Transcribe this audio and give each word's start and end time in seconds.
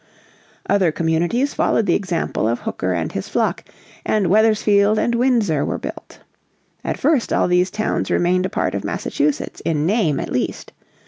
Other 0.67 0.91
communities 0.91 1.53
followed 1.53 1.85
the 1.85 1.93
example 1.93 2.49
of 2.49 2.61
Hooker 2.61 2.91
and 2.91 3.11
his 3.11 3.29
flock, 3.29 3.63
and 4.03 4.31
Wethersfield 4.31 4.97
and 4.97 5.13
Windsor 5.13 5.63
were 5.63 5.77
built. 5.77 6.21
At 6.83 6.97
first 6.97 7.31
all 7.31 7.47
these 7.47 7.69
towns 7.69 8.09
remained 8.09 8.47
a 8.47 8.49
part 8.49 8.73
of 8.73 8.83
Massachusetts 8.83 9.59
in 9.63 9.85
name 9.85 10.19
at 10.19 10.31
least. 10.31 10.71